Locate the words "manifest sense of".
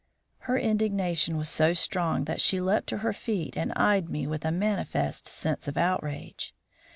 4.51-5.77